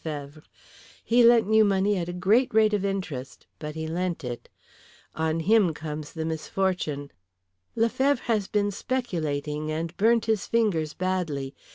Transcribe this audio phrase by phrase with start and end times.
[1.05, 4.49] He lent you money at a great rate of interest, but he lent it.
[5.13, 7.11] On him comes the misfortune.
[7.75, 11.53] Lefevre has been speculating and burnt his fingers badly.